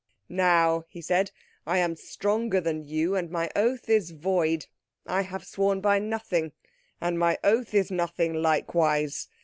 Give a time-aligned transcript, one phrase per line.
[0.29, 1.29] "Now," he said,
[1.67, 4.65] "I am stronger than you and my oath is void.
[5.05, 6.53] I have sworn by nothing,
[6.99, 9.27] and my oath is nothing likewise.